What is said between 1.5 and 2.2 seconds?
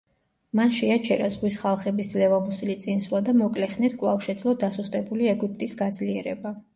ხალხების“